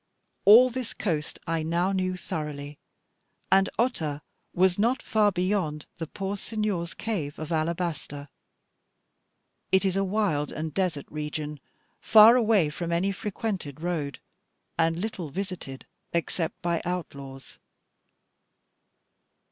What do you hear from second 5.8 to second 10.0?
the poor Signor's cave of alabaster. It is